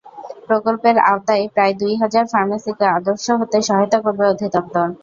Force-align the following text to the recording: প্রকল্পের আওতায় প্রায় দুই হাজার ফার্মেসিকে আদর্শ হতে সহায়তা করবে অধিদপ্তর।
প্রকল্পের 0.47 0.95
আওতায় 1.05 1.45
প্রায় 1.53 1.73
দুই 1.81 1.93
হাজার 2.01 2.25
ফার্মেসিকে 2.31 2.85
আদর্শ 2.97 3.25
হতে 3.41 3.57
সহায়তা 3.67 3.97
করবে 4.05 4.23
অধিদপ্তর। 4.27 4.87